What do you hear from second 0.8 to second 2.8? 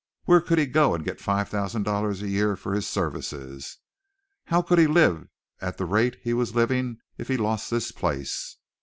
and get five thousand dollars a year for